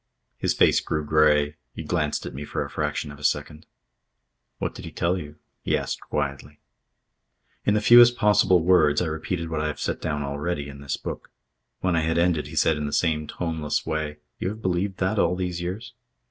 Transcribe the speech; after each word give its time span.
His 0.35 0.55
face 0.55 0.79
grew 0.79 1.05
grey. 1.05 1.57
He 1.75 1.83
glanced 1.83 2.25
at 2.25 2.33
me 2.33 2.43
for 2.43 2.65
a 2.65 2.71
fraction 2.71 3.11
of 3.11 3.19
a 3.19 3.23
second. 3.23 3.67
"What 4.57 4.73
did 4.73 4.83
he 4.85 4.91
tell 4.91 5.15
you?" 5.15 5.35
he 5.61 5.77
asked 5.77 6.01
quietly. 6.01 6.59
In 7.65 7.75
the 7.75 7.81
fewest 7.81 8.17
possible 8.17 8.63
words 8.63 8.99
I 8.99 9.05
repeated 9.05 9.51
what 9.51 9.61
I 9.61 9.67
have 9.67 9.79
set 9.79 10.01
down 10.01 10.23
already 10.23 10.67
in 10.67 10.81
this 10.81 10.97
book. 10.97 11.29
When 11.81 11.95
I 11.95 12.01
had 12.01 12.17
ended, 12.17 12.47
he 12.47 12.55
said 12.55 12.77
in 12.77 12.87
the 12.87 12.93
same 12.93 13.27
toneless 13.27 13.85
way: 13.85 14.17
"You 14.39 14.49
have 14.49 14.61
believed 14.63 14.97
that 14.97 15.19
all 15.19 15.35
these 15.35 15.61
years?" 15.61 15.93